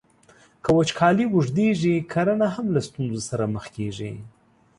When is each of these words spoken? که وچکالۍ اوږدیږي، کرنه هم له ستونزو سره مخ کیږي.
که 0.63 0.69
وچکالۍ 0.77 1.25
اوږدیږي، 1.29 1.95
کرنه 2.11 2.47
هم 2.55 2.65
له 2.75 2.81
ستونزو 2.87 3.19
سره 3.29 3.43
مخ 3.53 3.65
کیږي. 3.75 4.13